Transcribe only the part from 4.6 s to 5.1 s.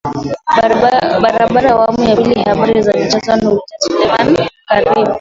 karibu